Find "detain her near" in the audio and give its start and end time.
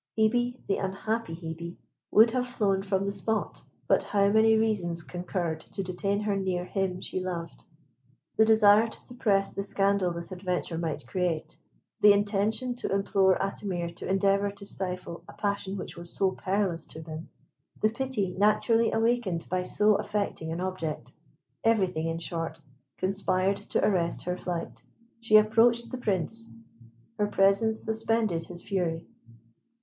5.83-6.65